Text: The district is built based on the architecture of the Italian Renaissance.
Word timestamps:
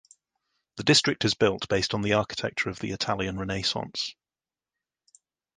The 0.77 0.83
district 0.83 1.25
is 1.25 1.35
built 1.35 1.69
based 1.69 1.93
on 1.93 2.01
the 2.01 2.13
architecture 2.13 2.71
of 2.71 2.79
the 2.79 2.89
Italian 2.89 3.37
Renaissance. 3.37 4.15